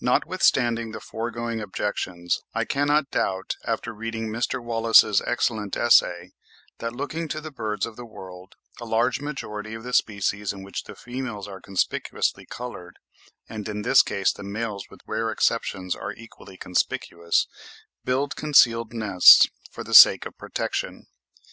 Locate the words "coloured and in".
12.48-13.82